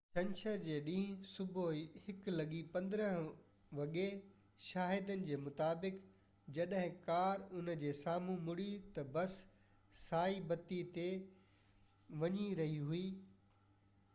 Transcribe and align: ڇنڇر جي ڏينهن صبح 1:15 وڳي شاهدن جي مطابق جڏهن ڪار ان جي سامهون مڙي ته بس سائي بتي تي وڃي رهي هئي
ڇنڇر 0.13 0.55
جي 0.67 0.75
ڏينهن 0.85 1.17
صبح 1.31 1.65
1:15 2.13 3.09
وڳي 3.79 4.05
شاهدن 4.69 5.21
جي 5.27 5.37
مطابق 5.43 6.01
جڏهن 6.59 6.97
ڪار 7.09 7.45
ان 7.59 7.69
جي 7.83 7.93
سامهون 8.01 8.41
مڙي 8.49 8.67
ته 8.97 9.05
بس 9.19 9.37
سائي 10.07 10.41
بتي 10.55 10.81
تي 10.99 11.07
وڃي 12.25 12.49
رهي 12.63 12.83
هئي 12.93 13.07